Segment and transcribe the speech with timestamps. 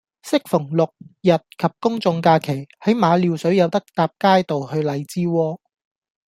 [0.25, 5.59] 適逢六、日及公眾假期，喺馬料水有得搭街渡去荔枝窩